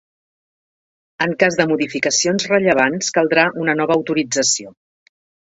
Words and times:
En 1.25 1.35
cas 1.43 1.57
de 1.59 1.67
modificacions 1.71 2.47
rellevants 2.53 3.13
caldrà 3.19 3.45
una 3.67 3.77
nova 3.83 4.01
autorització. 4.01 4.75